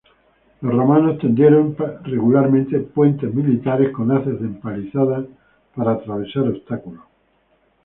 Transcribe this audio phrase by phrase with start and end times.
[0.61, 5.27] Los romanos tendieron regularmente puentes militares con haces de empalizada
[5.75, 7.03] para atravesar obstáculos.